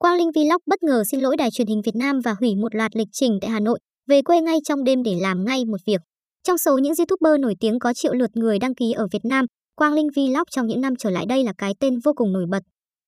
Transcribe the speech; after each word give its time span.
Quang 0.00 0.16
Linh 0.16 0.30
Vlog 0.34 0.62
bất 0.66 0.82
ngờ 0.82 1.02
xin 1.10 1.20
lỗi 1.20 1.36
đài 1.36 1.50
truyền 1.50 1.66
hình 1.66 1.82
Việt 1.84 1.96
Nam 1.96 2.20
và 2.24 2.34
hủy 2.40 2.56
một 2.56 2.74
loạt 2.74 2.96
lịch 2.96 3.08
trình 3.12 3.38
tại 3.40 3.50
Hà 3.50 3.60
Nội, 3.60 3.78
về 4.06 4.22
quê 4.22 4.40
ngay 4.40 4.58
trong 4.64 4.84
đêm 4.84 5.02
để 5.02 5.14
làm 5.20 5.44
ngay 5.44 5.64
một 5.64 5.76
việc. 5.86 6.00
Trong 6.44 6.58
số 6.58 6.78
những 6.78 6.92
YouTuber 6.98 7.40
nổi 7.40 7.54
tiếng 7.60 7.78
có 7.78 7.92
triệu 7.92 8.12
lượt 8.12 8.30
người 8.34 8.58
đăng 8.58 8.74
ký 8.74 8.92
ở 8.92 9.06
Việt 9.12 9.24
Nam, 9.24 9.44
Quang 9.76 9.92
Linh 9.92 10.08
Vlog 10.16 10.42
trong 10.50 10.66
những 10.66 10.80
năm 10.80 10.96
trở 10.96 11.10
lại 11.10 11.26
đây 11.28 11.44
là 11.44 11.52
cái 11.58 11.74
tên 11.80 11.98
vô 12.04 12.12
cùng 12.16 12.32
nổi 12.32 12.46
bật. 12.50 12.62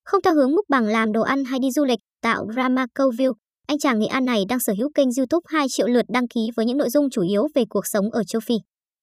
Không 0.04 0.22
theo 0.22 0.34
hướng 0.34 0.50
múc 0.50 0.64
bằng 0.68 0.84
làm 0.84 1.12
đồ 1.12 1.22
ăn 1.22 1.44
hay 1.44 1.58
đi 1.58 1.70
du 1.70 1.84
lịch, 1.84 1.98
tạo 2.22 2.46
drama 2.54 2.86
câu 2.94 3.10
view, 3.10 3.32
anh 3.66 3.78
chàng 3.78 3.98
Nghệ 3.98 4.06
An 4.06 4.24
này 4.24 4.44
đang 4.48 4.60
sở 4.60 4.72
hữu 4.78 4.90
kênh 4.94 5.08
YouTube 5.18 5.44
2 5.46 5.66
triệu 5.68 5.86
lượt 5.86 6.04
đăng 6.08 6.28
ký 6.28 6.40
với 6.56 6.66
những 6.66 6.78
nội 6.78 6.90
dung 6.90 7.10
chủ 7.10 7.22
yếu 7.22 7.48
về 7.54 7.64
cuộc 7.68 7.86
sống 7.86 8.10
ở 8.10 8.24
châu 8.24 8.40
Phi. 8.40 8.54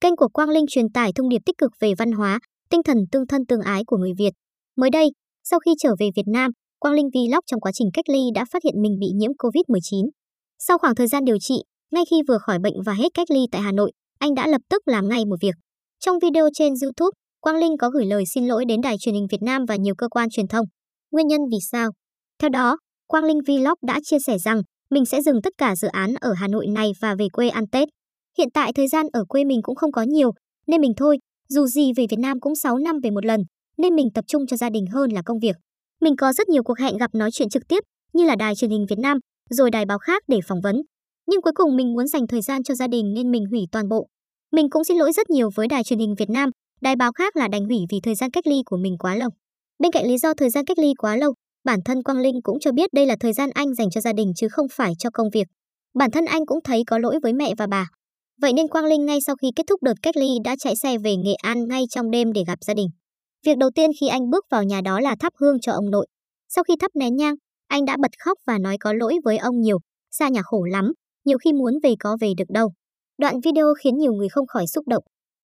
Kênh 0.01 0.15
của 0.15 0.27
Quang 0.27 0.49
Linh 0.49 0.65
truyền 0.69 0.89
tải 0.93 1.11
thông 1.15 1.29
điệp 1.29 1.41
tích 1.45 1.57
cực 1.57 1.71
về 1.79 1.93
văn 1.97 2.11
hóa, 2.11 2.39
tinh 2.69 2.83
thần 2.83 2.97
tương 3.11 3.27
thân 3.27 3.45
tương 3.45 3.61
ái 3.61 3.83
của 3.87 3.97
người 3.97 4.13
Việt. 4.17 4.31
Mới 4.77 4.89
đây, 4.89 5.09
sau 5.43 5.59
khi 5.59 5.71
trở 5.79 5.95
về 5.99 6.09
Việt 6.15 6.27
Nam, 6.33 6.51
Quang 6.79 6.93
Linh 6.95 7.09
Vlog 7.13 7.39
trong 7.45 7.59
quá 7.59 7.71
trình 7.71 7.89
cách 7.93 8.09
ly 8.09 8.19
đã 8.35 8.45
phát 8.51 8.63
hiện 8.63 8.81
mình 8.81 8.99
bị 8.99 9.07
nhiễm 9.15 9.31
COVID-19. 9.31 10.09
Sau 10.59 10.77
khoảng 10.77 10.95
thời 10.95 11.07
gian 11.07 11.25
điều 11.25 11.37
trị, 11.39 11.55
ngay 11.91 12.03
khi 12.09 12.21
vừa 12.27 12.37
khỏi 12.37 12.59
bệnh 12.59 12.73
và 12.85 12.93
hết 12.93 13.13
cách 13.13 13.31
ly 13.31 13.39
tại 13.51 13.61
Hà 13.61 13.71
Nội, 13.71 13.91
anh 14.19 14.35
đã 14.35 14.47
lập 14.47 14.61
tức 14.69 14.81
làm 14.85 15.07
ngay 15.07 15.25
một 15.25 15.35
việc. 15.41 15.55
Trong 15.99 16.19
video 16.19 16.49
trên 16.53 16.73
YouTube, 16.83 17.15
Quang 17.39 17.57
Linh 17.57 17.77
có 17.77 17.89
gửi 17.89 18.05
lời 18.05 18.23
xin 18.33 18.47
lỗi 18.47 18.65
đến 18.65 18.81
đài 18.81 18.95
truyền 18.99 19.15
hình 19.15 19.27
Việt 19.31 19.41
Nam 19.41 19.65
và 19.65 19.75
nhiều 19.75 19.95
cơ 19.97 20.07
quan 20.09 20.29
truyền 20.29 20.47
thông. 20.47 20.65
Nguyên 21.11 21.27
nhân 21.27 21.41
vì 21.51 21.57
sao? 21.71 21.89
Theo 22.39 22.49
đó, 22.49 22.77
Quang 23.07 23.23
Linh 23.23 23.39
Vlog 23.47 23.77
đã 23.87 23.99
chia 24.03 24.19
sẻ 24.19 24.37
rằng 24.37 24.61
mình 24.89 25.05
sẽ 25.05 25.21
dừng 25.21 25.41
tất 25.43 25.53
cả 25.57 25.75
dự 25.75 25.87
án 25.87 26.13
ở 26.21 26.33
Hà 26.33 26.47
Nội 26.47 26.67
này 26.67 26.91
và 27.01 27.15
về 27.19 27.27
quê 27.33 27.49
ăn 27.49 27.63
Tết. 27.71 27.87
Hiện 28.37 28.47
tại 28.53 28.73
thời 28.73 28.87
gian 28.87 29.05
ở 29.13 29.25
quê 29.29 29.43
mình 29.43 29.59
cũng 29.63 29.75
không 29.75 29.91
có 29.91 30.01
nhiều, 30.01 30.31
nên 30.67 30.81
mình 30.81 30.93
thôi, 30.97 31.17
dù 31.49 31.67
gì 31.67 31.91
về 31.97 32.05
Việt 32.09 32.19
Nam 32.19 32.39
cũng 32.39 32.55
6 32.55 32.77
năm 32.77 32.95
về 33.03 33.09
một 33.09 33.25
lần, 33.25 33.41
nên 33.77 33.95
mình 33.95 34.07
tập 34.13 34.25
trung 34.27 34.47
cho 34.47 34.57
gia 34.57 34.69
đình 34.69 34.85
hơn 34.93 35.11
là 35.11 35.21
công 35.25 35.39
việc. 35.39 35.55
Mình 36.01 36.15
có 36.15 36.33
rất 36.33 36.49
nhiều 36.49 36.63
cuộc 36.63 36.79
hẹn 36.79 36.97
gặp 36.97 37.15
nói 37.15 37.31
chuyện 37.31 37.49
trực 37.49 37.67
tiếp, 37.67 37.83
như 38.13 38.25
là 38.25 38.35
đài 38.35 38.55
truyền 38.55 38.71
hình 38.71 38.85
Việt 38.89 38.99
Nam, 38.99 39.17
rồi 39.49 39.71
đài 39.71 39.85
báo 39.85 39.97
khác 39.99 40.23
để 40.27 40.39
phỏng 40.47 40.61
vấn. 40.61 40.75
Nhưng 41.27 41.41
cuối 41.41 41.53
cùng 41.55 41.75
mình 41.75 41.93
muốn 41.93 42.07
dành 42.07 42.27
thời 42.27 42.41
gian 42.41 42.63
cho 42.63 42.73
gia 42.73 42.87
đình 42.87 43.13
nên 43.13 43.31
mình 43.31 43.45
hủy 43.51 43.61
toàn 43.71 43.89
bộ. 43.89 44.07
Mình 44.51 44.69
cũng 44.69 44.83
xin 44.83 44.97
lỗi 44.97 45.11
rất 45.13 45.29
nhiều 45.29 45.49
với 45.55 45.67
đài 45.67 45.83
truyền 45.83 45.99
hình 45.99 46.15
Việt 46.15 46.29
Nam, 46.29 46.49
đài 46.81 46.95
báo 46.95 47.11
khác 47.11 47.35
là 47.35 47.47
đành 47.47 47.65
hủy 47.65 47.77
vì 47.89 47.99
thời 48.03 48.15
gian 48.15 48.31
cách 48.31 48.47
ly 48.47 48.61
của 48.65 48.77
mình 48.77 48.97
quá 48.99 49.15
lâu. 49.15 49.29
Bên 49.79 49.91
cạnh 49.91 50.07
lý 50.07 50.17
do 50.17 50.33
thời 50.33 50.49
gian 50.49 50.65
cách 50.65 50.79
ly 50.79 50.93
quá 50.97 51.15
lâu, 51.15 51.33
bản 51.63 51.79
thân 51.85 52.03
Quang 52.03 52.17
Linh 52.17 52.41
cũng 52.43 52.59
cho 52.59 52.71
biết 52.71 52.93
đây 52.93 53.05
là 53.05 53.15
thời 53.19 53.33
gian 53.33 53.49
anh 53.53 53.73
dành 53.75 53.89
cho 53.89 54.01
gia 54.01 54.13
đình 54.13 54.33
chứ 54.35 54.47
không 54.51 54.67
phải 54.71 54.93
cho 54.99 55.09
công 55.13 55.29
việc. 55.33 55.47
Bản 55.93 56.11
thân 56.11 56.25
anh 56.25 56.45
cũng 56.45 56.59
thấy 56.63 56.83
có 56.87 56.97
lỗi 56.97 57.19
với 57.23 57.33
mẹ 57.33 57.53
và 57.57 57.67
bà. 57.67 57.87
Vậy 58.41 58.53
nên 58.53 58.67
Quang 58.67 58.85
Linh 58.85 59.05
ngay 59.05 59.21
sau 59.21 59.35
khi 59.35 59.47
kết 59.55 59.63
thúc 59.69 59.83
đợt 59.83 59.93
cách 60.01 60.17
ly 60.17 60.27
đã 60.43 60.55
chạy 60.59 60.75
xe 60.75 60.97
về 60.97 61.15
Nghệ 61.15 61.33
An 61.33 61.67
ngay 61.67 61.83
trong 61.89 62.11
đêm 62.11 62.33
để 62.33 62.43
gặp 62.47 62.59
gia 62.61 62.73
đình. 62.73 62.87
Việc 63.45 63.57
đầu 63.57 63.69
tiên 63.75 63.91
khi 63.99 64.07
anh 64.07 64.29
bước 64.29 64.45
vào 64.49 64.63
nhà 64.63 64.81
đó 64.81 64.99
là 64.99 65.15
thắp 65.19 65.33
hương 65.39 65.59
cho 65.59 65.71
ông 65.71 65.89
nội. 65.89 66.07
Sau 66.49 66.63
khi 66.63 66.73
thắp 66.79 66.91
nén 66.95 67.15
nhang, 67.15 67.35
anh 67.67 67.85
đã 67.85 67.97
bật 68.01 68.11
khóc 68.19 68.37
và 68.47 68.57
nói 68.57 68.77
có 68.79 68.93
lỗi 68.93 69.15
với 69.23 69.37
ông 69.37 69.61
nhiều, 69.61 69.79
xa 70.11 70.29
nhà 70.29 70.41
khổ 70.41 70.63
lắm, 70.63 70.93
nhiều 71.25 71.37
khi 71.37 71.53
muốn 71.53 71.73
về 71.83 71.93
có 71.99 72.17
về 72.21 72.33
được 72.37 72.49
đâu. 72.49 72.71
Đoạn 73.17 73.39
video 73.41 73.73
khiến 73.83 73.97
nhiều 73.97 74.13
người 74.13 74.29
không 74.29 74.47
khỏi 74.47 74.67
xúc 74.67 74.87
động. 74.87 75.03